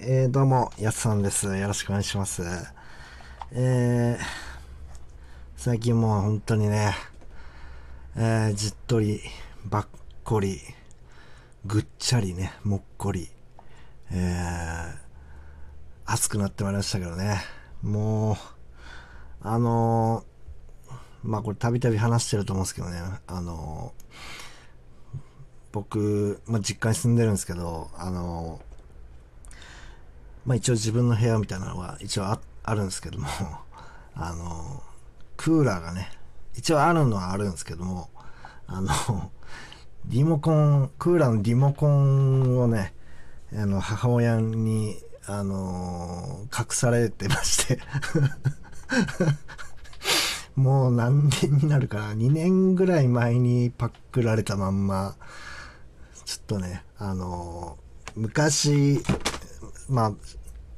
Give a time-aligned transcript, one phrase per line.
[0.00, 1.56] えー、どうも、やすさんです。
[1.56, 2.44] よろしくお願いします。
[3.50, 4.24] えー、
[5.56, 6.94] 最近もう本当にね、
[8.16, 9.20] えー、じっとり、
[9.64, 9.86] ばっ
[10.22, 10.60] こり、
[11.66, 13.28] ぐっちゃりね、もっこり、
[14.12, 14.94] えー、
[16.06, 17.40] 暑くなってまいりましたけどね、
[17.82, 18.36] もう、
[19.40, 20.94] あのー、
[21.24, 25.18] まあこれたびたび話してると思うんですけどね、あのー、
[25.72, 28.67] 僕、まあ、実家に住んでるんですけど、あのー
[30.48, 33.28] まあ一応自分の部屋みたいなのは一応ああるんですけども、
[34.16, 34.82] あの、
[35.36, 36.10] クーラーがね、
[36.54, 38.08] 一応あるのはあるんですけども、
[38.66, 39.30] あの、
[40.06, 42.94] リモコン、クーラーのリモコンをね、
[43.52, 47.78] あの、母親に、あの、隠されてまして
[50.56, 55.14] もう何年になるかな、2年ぐらい前にパックられたまんま、
[56.24, 57.76] ちょっとね、あの、
[58.16, 59.02] 昔、
[59.88, 60.12] まあ、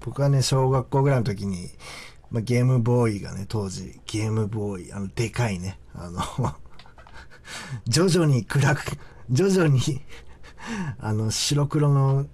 [0.00, 1.70] 僕はね、小学校ぐらいの時に、
[2.30, 6.20] まあ、ゲームボーイがね、当時、ゲームボーイ、あの、でかいね、あの
[7.86, 8.82] 徐々に暗く、
[9.30, 9.80] 徐々に
[10.98, 12.26] あの、白黒の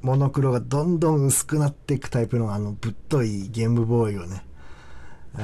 [0.00, 4.44] モノクロがどんどん薄くなっていくタイプの、あの、ぶっといゲームボーイをね、
[5.38, 5.42] え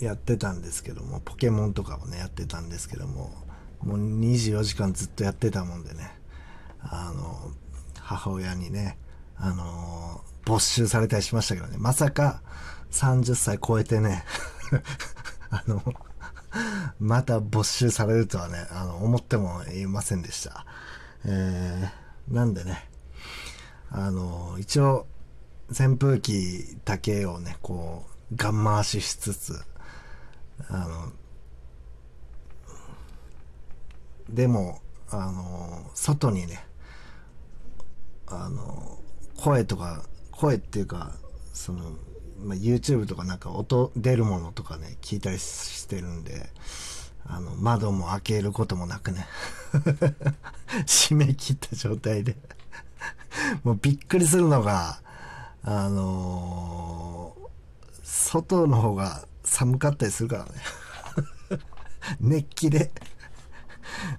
[0.00, 3.32] ー、やってたんですけども、ポケモンとかをね、やってたんですけども、
[3.82, 6.18] もう24時間ずっとやってたもんでね、
[6.80, 7.52] あの、
[7.98, 8.98] 母親にね、
[9.40, 12.42] あのー、没収されたりしましたけどね、まさか
[12.90, 14.24] 30歳超えてね
[15.50, 15.82] あの、
[16.98, 20.66] また没収されるとはね、あの、思ってもいませんでした。
[21.24, 22.88] えー、なんでね、
[23.90, 25.06] あの、一応、
[25.70, 29.60] 扇風機だけをね、こう、ガン回ししつつ、
[30.68, 31.12] あの、
[34.28, 34.80] でも、
[35.10, 36.64] あの、外にね、
[38.26, 38.98] あの、
[39.38, 41.12] 声とか、声っていうか、
[41.54, 41.92] その、
[42.40, 46.50] まあ、YouTube とかなんか音出るものとかね、聞いたりしてるんで、
[47.24, 49.26] あの、窓も開けることもなくね、
[50.86, 52.36] 締め切った状態で。
[53.62, 55.00] もうびっくりするのが、
[55.62, 60.50] あのー、外の方が寒かったりするからね。
[62.20, 62.90] 熱気で。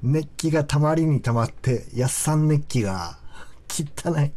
[0.01, 3.19] 熱気がたまりにたまって、やっさん熱気が
[3.69, 4.31] 汚い。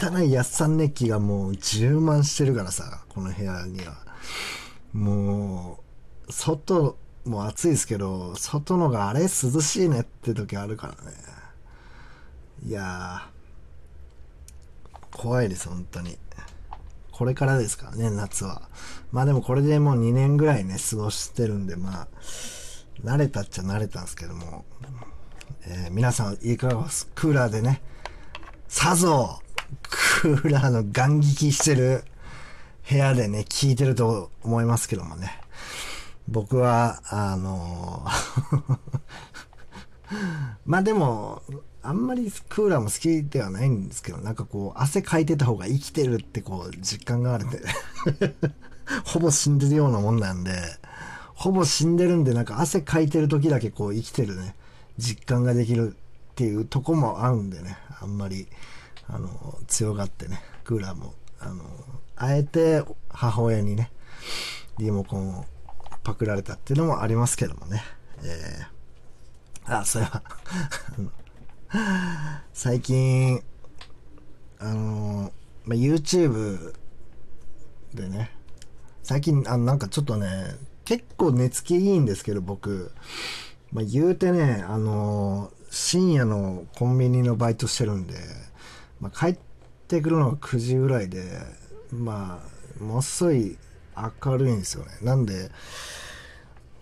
[0.00, 3.96] 汚いやっさん熱気がもう充満してるからさ、この部屋には。
[4.92, 5.80] も
[6.28, 11.16] う、外も暑いですけど、外のがあれ涼しいねって時あるからね。
[12.64, 13.28] いや、
[15.12, 16.18] 怖いです、本当に。
[17.10, 18.68] これからですからね、夏は。
[19.10, 22.08] まあでもこれでもう2年ぐらいね、過ごしてるんで、まあ、
[23.02, 24.66] 慣れたっちゃ慣れたんですけども、
[25.66, 26.84] えー、皆さんいかが
[27.14, 27.80] クーラーでね、
[28.68, 29.40] さぞ、
[30.20, 32.04] クーラーのガン聞きしてる
[32.88, 35.40] 部屋でね、聞いてると思いますけどもね。
[36.28, 38.04] 僕は、あの
[40.66, 41.42] まあでも、
[41.82, 47.62] あんまりクーラーも好きではないんですけど、なんかこう、汗かいてた方が生きてるってこう、実感があるんで
[49.06, 50.52] ほぼ死んでるようなもんなんで、
[51.34, 54.56] ほぼ死んでるんで、なんか汗かいてる時だけこう、生きてるね、
[54.98, 55.96] 実感ができる
[56.36, 58.46] っていうとこもあるんでね、あんまり、
[59.08, 61.64] あの、強がってね、クーラーも、あの、
[62.14, 63.90] あえて母親にね、
[64.76, 65.46] リモコンを
[66.04, 67.82] パクられたっていうのもありますけどもね。
[68.22, 70.22] えー、あ、それは
[72.52, 73.42] 最近、
[74.58, 75.32] あの、
[75.64, 76.74] まあ、YouTube
[77.94, 78.30] でね、
[79.02, 80.54] 最近、あ、なんかちょっとね、
[80.84, 82.92] 結構寝つきいいんですけど、僕、
[83.72, 88.14] まあ、言うてね、あの、深夜のコンビニのバイトしてるんで、
[88.98, 89.38] まあ、帰っ
[89.86, 91.22] てくるのが9時ぐらいで、
[91.92, 92.42] ま
[92.80, 93.58] あ、ものすごい
[94.24, 94.92] 明るいんですよね。
[95.02, 95.50] なんで、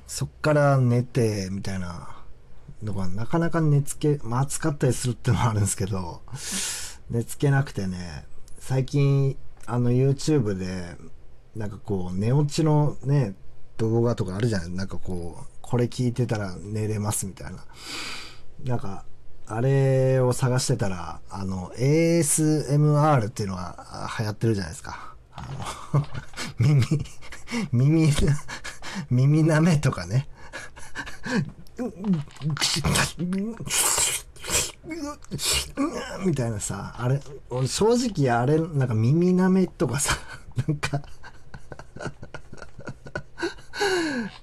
[0.07, 2.09] そっから寝て、みたいな
[2.85, 6.23] のが、なかなか寝つけ、まあ暑かったりするってのもあるんですけど、
[7.11, 8.25] 寝つけなくてね、
[8.61, 9.37] 最近、
[9.67, 10.97] あの YouTube で、
[11.57, 13.35] なんかこう、寝落ちのね、
[13.77, 14.71] 動画とかあるじゃない？
[14.71, 17.65] なんかこう、これ聞いてたら寝れますみたいな。
[18.65, 19.05] なんか、
[19.47, 25.15] あれを探してたら、あの、ASMR っていうのが流行ってるじゃないですか。
[25.35, 25.49] あ
[25.93, 26.07] の、
[26.59, 26.83] 耳、
[27.73, 28.09] 耳、
[29.11, 30.29] 耳舐めとかね。
[36.25, 37.21] みたいなさ、あれ、
[37.67, 40.17] 正直あれ、なんか耳舐めとかさ、
[40.67, 41.03] なんか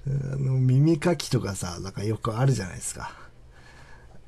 [0.06, 3.21] あの耳かきとかさ、なんかよくあるじゃないですか。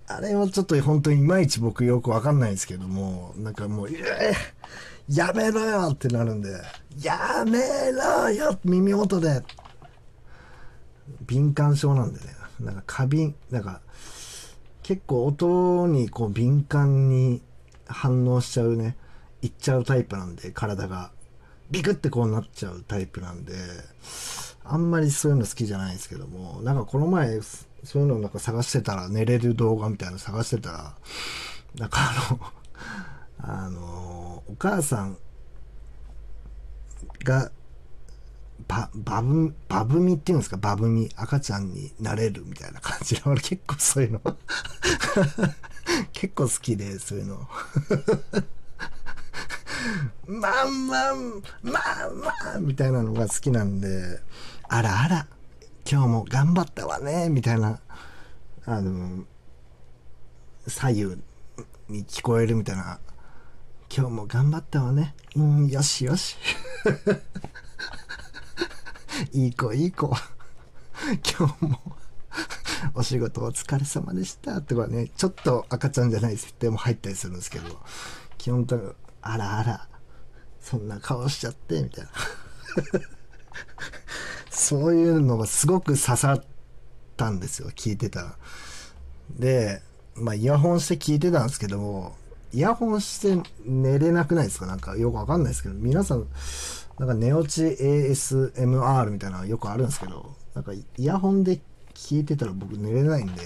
[0.07, 6.51] あれはちょっと本当にいまいち僕よくわかんないんですけども、なんかもう、えー、やめろよってなるんで、
[7.01, 7.61] やめ
[7.93, 9.43] ろよ耳元で。
[11.27, 12.27] 敏感症なんでね、
[12.61, 13.81] なんか過敏、なんか、
[14.83, 17.43] 結構音にこう敏感に
[17.87, 18.97] 反応しちゃうね、
[19.41, 21.11] いっちゃうタイプなんで、体が。
[21.71, 23.55] ビクってこうなっちゃうタイプなんで、
[24.65, 27.41] あんまりそういうの好きじゃないんですけども、なんかこの前、
[27.85, 30.95] そういうのなんか探してたら、寝れる動画みたいなの探してたら、
[31.77, 31.99] なんか
[33.39, 35.19] あの、あの、お母さん
[37.23, 37.51] が、
[38.67, 40.57] ババブ、バブミっていうんですか？
[40.57, 41.11] バブミ。
[41.17, 44.21] 赤ちゃんになれるみたいな感じで、俺結構そういうの
[46.13, 47.49] 結構好きで、そういうの。
[50.27, 51.15] まあまあ、
[51.63, 54.21] まあまあ、みたいなのが好きなんで、
[54.69, 55.27] あらあら、
[55.91, 57.79] 今日も頑張ったわね、みたいな、
[58.65, 59.25] あの、
[60.67, 61.17] 左右
[61.89, 62.99] に聞こえるみたいな、
[63.95, 65.15] 今日も頑張ったわね。
[65.37, 66.37] うん、よしよし。
[69.33, 70.11] いい子、いい子。
[71.39, 71.79] 今日も
[72.95, 77.79] お仕事お疲れ様でしたとかね、ちょっと赤ちゃんじゃない設定も入ったりするんですけど、
[78.39, 78.91] 基本的に、
[79.21, 79.87] あらあら、
[80.63, 82.11] そんな顔しちゃって、みたいな。
[84.65, 86.45] そういうのがすごく刺さっ
[87.17, 88.37] たんですよ、聞いてたら。
[89.39, 89.83] で、
[90.15, 92.17] まあ、イヤホンして聞いてたんですけども、
[92.53, 94.67] イヤホンして寝れなくないですか？
[94.67, 96.27] なんかよくわかんないですけど、皆さん、
[96.99, 101.61] なんか寝落ち ASMR みたいなのよくあるんですけど、なんかイヤホンで
[101.95, 103.43] 聞いてたら僕寝れないんで、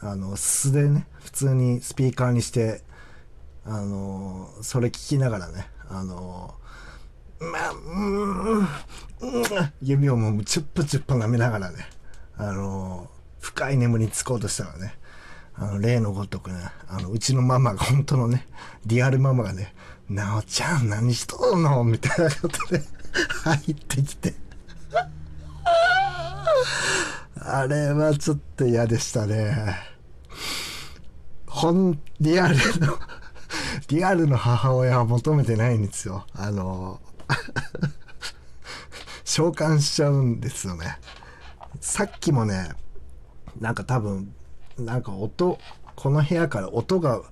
[0.00, 2.82] あの、素でね、普通にスピーカーにして、
[3.64, 6.54] あの、それ聞きながらね、あの、
[7.40, 8.66] まあ、うん、うん、
[9.82, 11.86] 指をもうチュップチュップ舐めながらね、
[12.36, 13.10] あの、
[13.40, 14.94] 深い眠りにつこうとしたらね、
[15.54, 16.58] あの、例のごとくね、
[16.88, 18.46] あの、うちのママが、本当のね、
[18.86, 19.74] リアルママがね、
[20.08, 22.82] なおちゃん何しとるのみたいなことで
[23.44, 24.34] 入ってきて
[27.36, 29.76] あれはちょっと嫌でしたね。
[31.46, 32.98] ほん、リアルの
[33.88, 36.26] リアルの母親は求めてないんですよ。
[36.34, 37.00] あの、
[39.24, 40.98] 召喚しちゃうんですよね。
[41.80, 42.70] さっきもね、
[43.60, 44.34] なんか多分、
[44.78, 45.58] なんか音、
[45.96, 47.22] この部屋から音が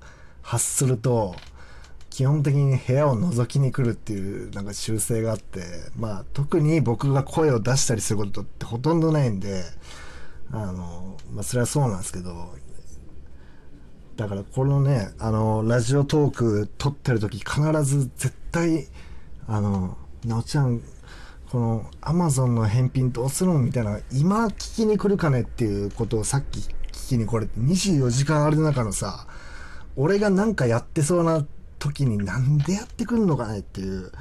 [0.43, 1.35] 発すると、
[2.11, 5.63] 基本的に部屋を覗きに来るっていうなんか習性があって、
[5.97, 9.63] まあ特に僕が声を出したりすることってほとんどないんで、
[10.51, 12.55] あの、まあそれはそうなんですけど、
[14.17, 18.89] だからこのね、あの、ラジオトーク撮ってる時必ず絶対、
[19.49, 20.83] あの、なおちゃん、
[21.51, 29.27] このアマゾンの返品どうするのみたいな、今聞きに来るかねっていうことをさっき聞きに来れて、24時間ある中のさ、
[29.97, 31.47] 俺がなんかやってそうな
[31.79, 34.13] 時になんでやってくんのかねっていう、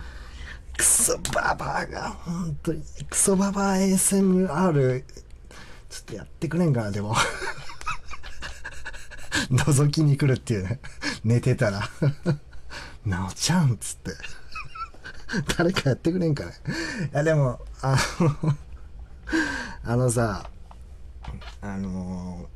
[0.77, 5.03] クソババアが、本当に、クソババア ASMR、
[5.89, 7.13] ちょっとやってくれんかな、でも。
[9.51, 10.79] 覗きに来るっていうね。
[11.23, 11.89] 寝てたら。
[13.05, 14.11] なおちゃんっつって。
[15.57, 16.51] 誰かやってくれんかね。
[17.11, 18.57] いや、でも、あの
[19.83, 20.49] あのさ、
[21.61, 22.47] あの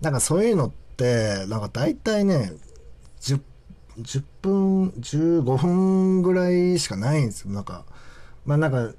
[0.00, 2.52] ー、なんかそういうのって、なんか大体ね、
[3.20, 3.40] 10,
[3.98, 7.52] 10分、15分ぐらいしかないんですよ。
[7.52, 7.84] なんか、
[8.44, 8.92] まあなんか、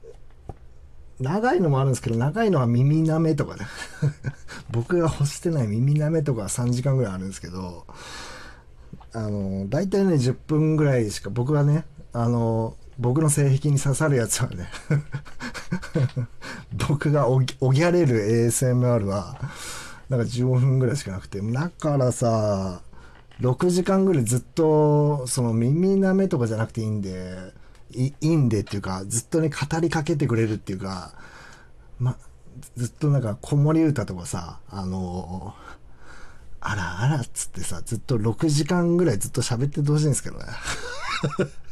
[1.19, 3.65] 長いのもあるんですけど、長いのは耳なめとかね。
[4.71, 7.85] 僕が欲してない耳なめとか3時間ぐらいあるんですけど、
[9.13, 14.69] あの、大体ね、10分ぐらいしか僕はね、あの、僕の性癖に刺さるやつはね
[16.87, 19.37] 僕がおぎゃれる ASMR は、
[20.07, 22.81] なんか15分ぐらいしかなくて、だからさ、
[23.41, 27.51] 6時間ぐらいずっと、その耳なめとかじゃなくていいんで、
[27.91, 31.15] いいいんでっていうか、ずっとね、語りかけてくれるっていうか、
[31.99, 32.15] ま、
[32.77, 35.53] ずっとなんか子守歌とかさ、あの
[36.61, 40.45] あらあらっつってさ、ずっと6時間ぐらいずっと喋っててほしいんですけどね。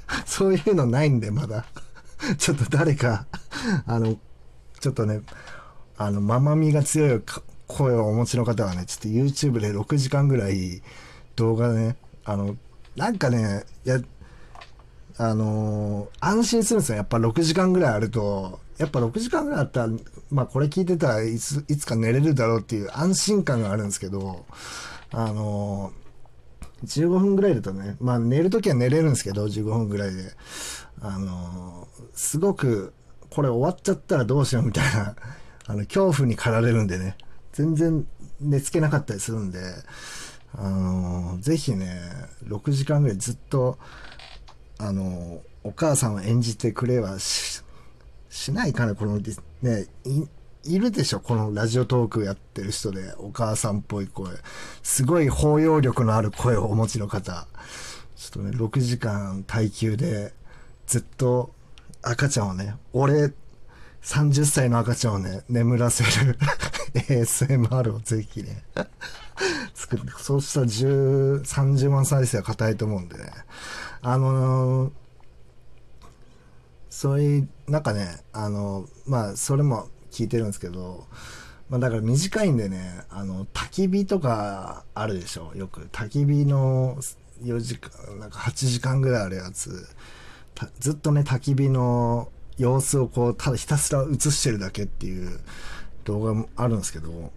[0.25, 1.65] そういうのないんで、まだ。
[2.37, 3.25] ちょっと誰か、
[3.85, 4.17] あの、
[4.79, 5.21] ちょっとね、
[5.97, 7.21] あの、ママみが強い
[7.67, 10.81] 声をお持ちの方はね、ちょっと YouTube で6時間ぐらい
[11.35, 12.55] 動画ね、あの、
[12.95, 13.99] なんかね、や、
[15.17, 16.97] あのー、安心するんですよ。
[16.97, 19.89] やっぱ6時間ぐらいあると、やっぱ6時間ぐらいあったら、
[20.31, 24.45] まあこれ聞いてたらいつ、いつか寝れるだろうっていう安心感があるんですけど、
[25.11, 26.02] あのー
[26.83, 30.31] 15分ぐらいだとね、まあ寝るときは寝れるんですけど、15分ぐらいで。
[31.01, 32.93] あの、すごく、
[33.29, 35.15] これ終わっちゃったらどうしようみたいな、
[35.67, 37.17] あの、恐怖に駆られるんでね。
[37.51, 38.05] 全然
[38.39, 39.59] 寝つけなかったりするんで、
[40.55, 42.01] あのーぜひね、
[42.45, 43.77] 6時間ぐらいずっと、
[44.77, 47.63] あのお母さんを演じてくれはし、
[48.29, 49.19] しないかな、この、
[49.61, 49.87] ね、
[50.65, 51.19] い、るでしょ？
[51.19, 54.31] このラジオトークやってる人で、お母さんっぽい声。
[54.81, 57.47] すごい包容力のある声をお持ちの方。
[58.15, 60.33] ちょっとね、6時間耐久で、
[60.87, 61.53] ずっと
[62.01, 63.33] 赤ちゃんをね、俺、
[64.03, 66.37] 30歳の赤ちゃんをね、眠らせる
[67.09, 68.63] ASMR をぜひね、
[69.73, 73.31] 作って、そうしたら10、30万再生は硬いと思うんでね。
[74.01, 74.91] あのー
[76.89, 81.07] そういう、なんかね、あの、まあ、それも聞いてるんですけど、
[81.69, 85.87] まあ、だから短いんでね、あの、焚き火とかあるでしょ、よく。
[85.91, 86.97] 焚き火の
[87.43, 89.87] 4時間、なんか8時間ぐらいあるやつ。
[90.79, 95.39] ずっとね、焚き火の様子をこう、ただひたすら映してるだけっていう
[96.05, 97.31] 動画もあるんですけど、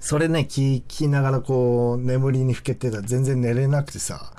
[0.00, 4.32] それね、聞きながらこう、眠りにふけてたら全然寝れなくてさ、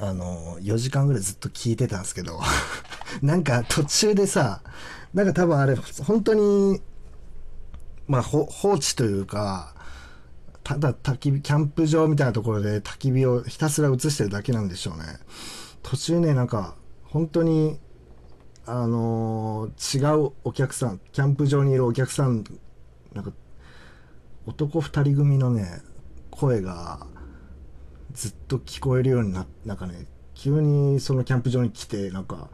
[0.00, 2.40] あの、4時間ぐらいずっと聞いてたんですけど、
[3.22, 4.62] なんか途中でさ、
[5.14, 5.74] なんか多分あれ、
[6.06, 6.80] 本当に、
[8.06, 9.74] まあ、放置というか、
[10.64, 15.04] ただ焚き火、キャンプ場みたいなところで焚き火をひたすら映してるだけなんでしょうね。
[15.82, 16.74] 途中ね、なんか、
[17.04, 17.78] 本当に、
[18.66, 22.44] あのー違うお客さん、キャンプ場にいるお客さん、
[23.14, 23.32] なんか、
[24.46, 25.80] 男二人組のね、
[26.30, 27.06] 声が、
[28.12, 32.48] ずっと聞こえるようにななんかね急にそのキャンプ場に来てなんか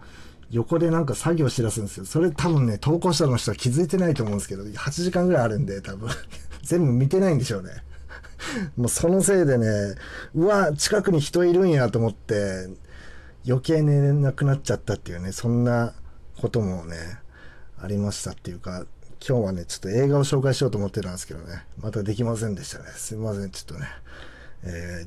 [0.54, 2.04] 横でなんか作業しだすんですよ。
[2.04, 6.08] それ多分ね投稿者の人は気づいてないと思うんですけど8時間ぐらいあるんで多分。
[6.62, 7.70] 全部見てないんでしょうね。
[8.76, 9.66] もうそのせいでね
[10.34, 12.68] うわ近くに人いるんやと思って
[13.46, 15.92] 余計寝れなくなっちゃったっていうねそんな
[16.40, 16.96] こともね
[17.78, 18.86] ありましたっていうか
[19.26, 21.64] 今日はねちょっと映画を紹介しようと思ってたんですけどね。
[21.80, 22.84] またできませんでしたね。
[22.94, 23.88] すいませんちょっとね。
[24.62, 25.06] えー